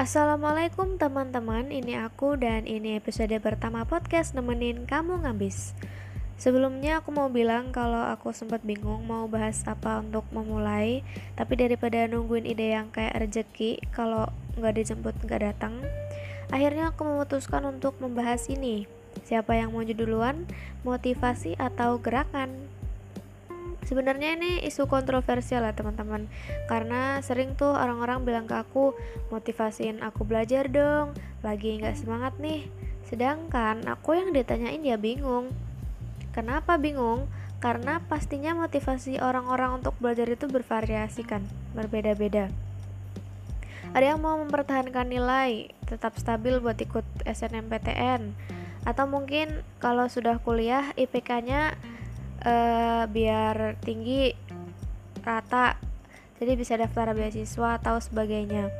[0.00, 5.76] Assalamualaikum teman-teman, ini aku dan ini episode pertama podcast nemenin kamu ngabis.
[6.40, 11.04] Sebelumnya aku mau bilang kalau aku sempat bingung mau bahas apa untuk memulai,
[11.36, 14.24] tapi daripada nungguin ide yang kayak rezeki kalau
[14.56, 15.76] nggak dijemput nggak datang,
[16.48, 18.88] akhirnya aku memutuskan untuk membahas ini.
[19.28, 20.48] Siapa yang mau duluan,
[20.80, 22.79] motivasi atau gerakan?
[23.90, 26.30] Sebenarnya ini isu kontroversial ya teman-teman.
[26.70, 28.94] Karena sering tuh orang-orang bilang ke aku
[29.34, 32.70] motivasiin aku belajar dong lagi nggak semangat nih.
[33.02, 35.50] Sedangkan aku yang ditanyain ya bingung.
[36.30, 37.26] Kenapa bingung?
[37.58, 41.42] Karena pastinya motivasi orang-orang untuk belajar itu bervariasi kan
[41.74, 42.46] berbeda-beda.
[43.90, 48.38] Ada yang mau mempertahankan nilai tetap stabil buat ikut SNMPTN
[48.86, 51.76] atau mungkin kalau sudah kuliah IPK-nya
[52.44, 54.32] uh, biar tinggi
[55.20, 55.76] rata
[56.40, 58.72] jadi bisa daftar beasiswa atau sebagainya.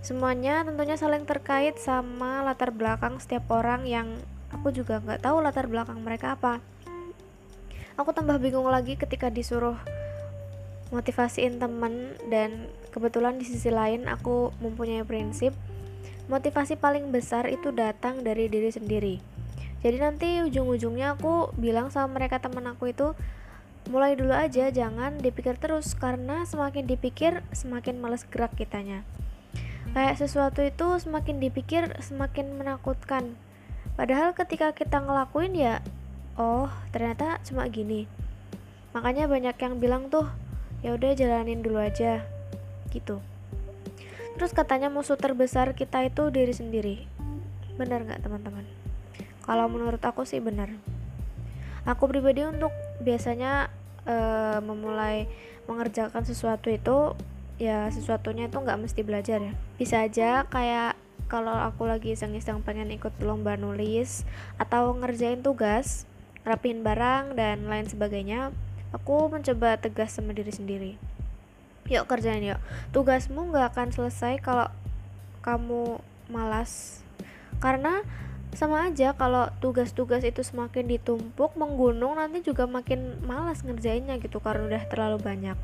[0.00, 4.08] Semuanya tentunya saling terkait sama latar belakang setiap orang yang
[4.54, 6.62] aku juga nggak tahu latar belakang mereka apa.
[7.98, 9.76] Aku tambah bingung lagi ketika disuruh
[10.90, 15.54] motivasiin temen dan kebetulan di sisi lain aku mempunyai prinsip
[16.26, 19.39] motivasi paling besar itu datang dari diri sendiri
[19.80, 23.16] jadi nanti ujung-ujungnya aku bilang sama mereka teman aku itu
[23.88, 29.08] mulai dulu aja jangan dipikir terus karena semakin dipikir semakin males gerak kitanya.
[29.96, 33.34] Kayak sesuatu itu semakin dipikir semakin menakutkan.
[33.96, 35.80] Padahal ketika kita ngelakuin ya
[36.36, 38.04] oh ternyata cuma gini.
[38.92, 40.28] Makanya banyak yang bilang tuh
[40.84, 42.20] ya udah jalanin dulu aja
[42.92, 43.24] gitu.
[44.36, 46.96] Terus katanya musuh terbesar kita itu diri sendiri.
[47.80, 48.79] Benar nggak teman-teman
[49.44, 50.72] kalau menurut aku sih benar.
[51.88, 53.72] Aku pribadi untuk biasanya
[54.04, 54.16] e,
[54.60, 55.26] memulai
[55.64, 57.16] mengerjakan sesuatu itu
[57.60, 59.52] ya sesuatunya itu nggak mesti belajar ya.
[59.80, 60.96] Bisa aja kayak
[61.30, 64.26] kalau aku lagi iseng-iseng pengen ikut lomba nulis
[64.58, 66.10] atau ngerjain tugas
[66.42, 68.50] rapiin barang dan lain sebagainya
[68.90, 70.92] aku mencoba tegas sama diri sendiri.
[71.86, 72.60] Yuk kerjain yuk.
[72.90, 74.68] Tugasmu nggak akan selesai kalau
[75.42, 75.98] kamu
[76.30, 77.02] malas.
[77.58, 78.02] Karena
[78.50, 84.66] sama aja kalau tugas-tugas itu semakin ditumpuk menggunung nanti juga makin malas ngerjainnya gitu karena
[84.66, 85.58] udah terlalu banyak.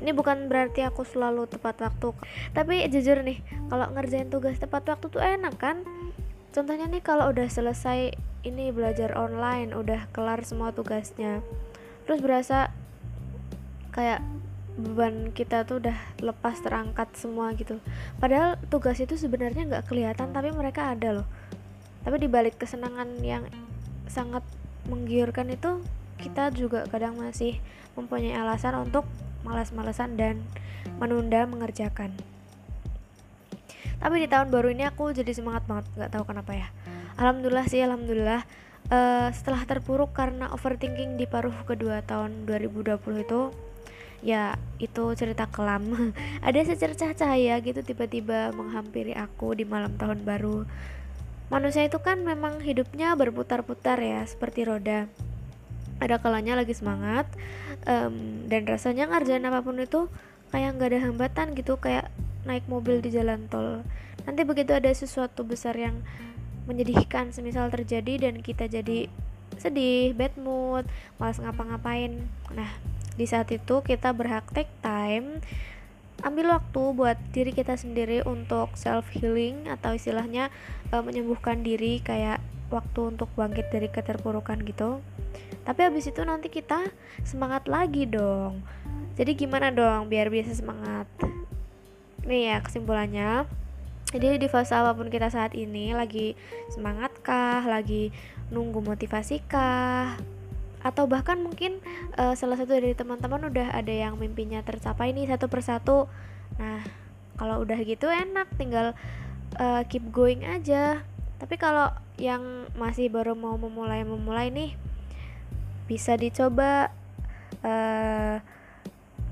[0.00, 2.14] Ini bukan berarti aku selalu tepat waktu.
[2.56, 5.84] Tapi jujur nih kalau ngerjain tugas tepat waktu tuh enak kan?
[6.56, 8.16] Contohnya nih kalau udah selesai
[8.46, 11.42] ini belajar online udah kelar semua tugasnya
[12.06, 12.70] terus berasa
[13.90, 14.22] kayak
[14.78, 17.82] beban kita tuh udah lepas terangkat semua gitu.
[18.22, 21.28] Padahal tugas itu sebenarnya nggak kelihatan tapi mereka ada loh
[22.06, 23.50] tapi dibalik kesenangan yang
[24.06, 24.46] sangat
[24.86, 25.82] menggiurkan itu
[26.22, 27.58] kita juga kadang masih
[27.98, 29.02] mempunyai alasan untuk
[29.42, 30.38] malas-malasan dan
[31.02, 32.14] menunda mengerjakan.
[33.98, 36.68] Tapi di tahun baru ini aku jadi semangat banget nggak tahu kenapa ya.
[37.18, 38.46] Alhamdulillah sih alhamdulillah.
[38.86, 43.50] Uh, setelah terpuruk karena overthinking di paruh kedua tahun 2020 itu
[44.22, 46.14] ya itu cerita kelam.
[46.46, 50.62] Ada secercah cahaya gitu tiba-tiba menghampiri aku di malam tahun baru
[51.46, 55.06] manusia itu kan memang hidupnya berputar-putar ya seperti roda.
[56.02, 57.24] Ada kalanya lagi semangat
[57.88, 60.10] um, dan rasanya ngerjain apa pun itu
[60.52, 62.12] kayak nggak ada hambatan gitu kayak
[62.44, 63.82] naik mobil di jalan tol.
[64.26, 66.02] Nanti begitu ada sesuatu besar yang
[66.66, 69.06] menyedihkan semisal terjadi dan kita jadi
[69.56, 70.84] sedih bad mood
[71.16, 72.26] malas ngapa-ngapain.
[72.52, 72.70] Nah
[73.16, 75.40] di saat itu kita berhak take time
[76.24, 80.48] ambil waktu buat diri kita sendiri untuk self healing atau istilahnya
[80.88, 82.40] e, menyembuhkan diri kayak
[82.72, 85.04] waktu untuk bangkit dari keterpurukan gitu.
[85.66, 86.88] Tapi habis itu nanti kita
[87.26, 88.64] semangat lagi dong.
[89.16, 91.08] Jadi gimana dong biar biasa semangat?
[92.24, 93.44] Nih ya kesimpulannya.
[94.06, 96.38] Jadi di fase apa pun kita saat ini lagi
[96.70, 98.14] semangat kah lagi
[98.54, 100.14] nunggu motivasi kah
[100.86, 101.82] atau bahkan mungkin
[102.14, 105.98] uh, salah satu dari teman-teman udah ada yang mimpinya tercapai nih satu persatu.
[106.62, 106.86] Nah
[107.34, 108.94] kalau udah gitu enak tinggal
[109.58, 111.02] uh, keep going aja.
[111.42, 114.72] Tapi kalau yang masih baru mau memulai memulai nih
[115.90, 116.88] bisa dicoba
[117.60, 118.40] uh,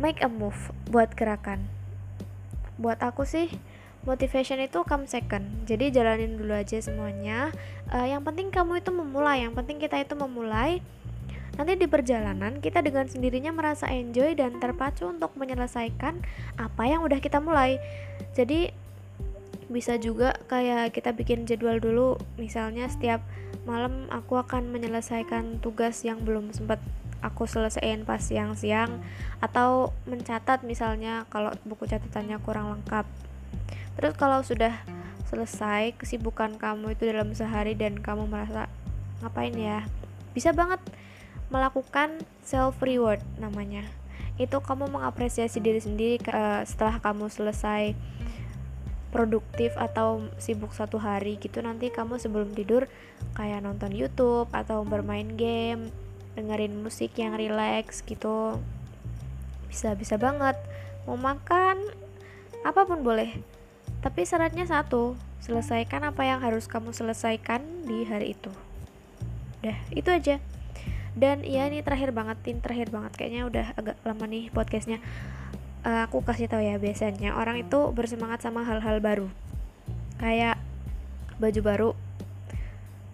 [0.03, 1.71] make a move buat gerakan.
[2.77, 3.49] Buat aku sih
[4.05, 5.65] motivation itu come second.
[5.65, 7.49] Jadi jalanin dulu aja semuanya.
[7.89, 9.47] Uh, yang penting kamu itu memulai.
[9.49, 10.85] Yang penting kita itu memulai
[11.55, 16.19] Nanti di perjalanan kita dengan sendirinya merasa enjoy dan terpacu untuk menyelesaikan
[16.59, 17.79] apa yang udah kita mulai.
[18.35, 18.75] Jadi
[19.71, 22.19] bisa juga kayak kita bikin jadwal dulu.
[22.37, 23.23] Misalnya setiap
[23.65, 26.83] malam aku akan menyelesaikan tugas yang belum sempat
[27.25, 29.01] aku selesaiin pas siang-siang
[29.41, 33.09] atau mencatat misalnya kalau buku catatannya kurang lengkap.
[33.97, 34.77] Terus kalau sudah
[35.31, 38.69] selesai kesibukan kamu itu dalam sehari dan kamu merasa
[39.25, 39.89] ngapain ya?
[40.37, 40.83] Bisa banget
[41.52, 43.85] melakukan self reward namanya.
[44.41, 47.94] Itu kamu mengapresiasi diri sendiri uh, setelah kamu selesai
[49.14, 52.91] produktif atau sibuk satu hari gitu nanti kamu sebelum tidur
[53.38, 55.94] kayak nonton YouTube atau bermain game
[56.35, 58.58] dengerin musik yang relax gitu.
[59.70, 60.58] Bisa bisa banget.
[61.06, 61.79] Mau makan
[62.67, 63.38] apa pun boleh.
[64.02, 68.50] Tapi syaratnya satu selesaikan apa yang harus kamu selesaikan di hari itu.
[69.62, 70.37] Udah itu aja
[71.15, 73.13] dan ya ini terakhir banget ini terakhir banget.
[73.15, 74.99] Kayaknya udah agak lama nih podcastnya.
[75.85, 79.29] Uh, aku kasih tahu ya biasanya orang itu bersemangat sama hal-hal baru.
[80.19, 80.59] Kayak
[81.39, 81.91] baju baru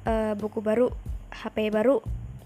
[0.08, 0.88] uh, buku baru
[1.30, 2.00] HP baru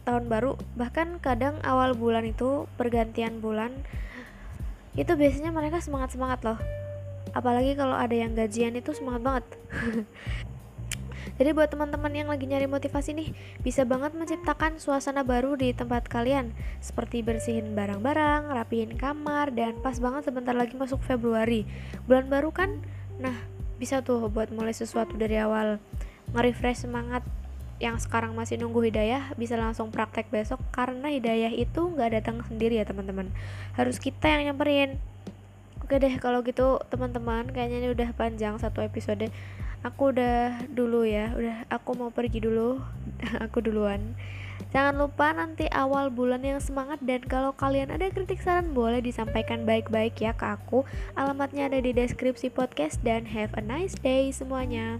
[0.05, 3.73] tahun baru bahkan kadang awal bulan itu pergantian bulan
[4.95, 6.59] itu biasanya mereka semangat semangat loh.
[7.35, 9.45] Apalagi kalau ada yang gajian itu semangat banget
[11.35, 13.29] Jadi buat teman-teman yang lagi nyari motivasi nih,
[13.67, 19.99] bisa banget menciptakan suasana baru di tempat kalian, seperti bersihin barang-barang, rapihin kamar, dan pas
[19.99, 21.67] banget sebentar lagi masuk Februari.
[22.07, 22.79] Bulan baru kan?
[23.19, 23.35] Nah,
[23.83, 25.83] bisa tuh buat mulai sesuatu dari awal.
[26.31, 27.27] Nge-refresh semangat
[27.83, 32.79] yang sekarang masih nunggu hidayah bisa langsung praktek besok karena hidayah itu nggak datang sendiri
[32.79, 33.35] ya teman-teman
[33.75, 34.95] harus kita yang nyamperin
[35.83, 39.27] oke deh kalau gitu teman-teman kayaknya ini udah panjang satu episode
[39.85, 42.81] aku udah dulu ya udah aku mau pergi dulu
[43.45, 44.17] aku duluan
[44.75, 49.63] Jangan lupa nanti awal bulan yang semangat dan kalau kalian ada kritik saran boleh disampaikan
[49.63, 50.83] baik-baik ya ke aku.
[51.15, 54.99] Alamatnya ada di deskripsi podcast dan have a nice day semuanya.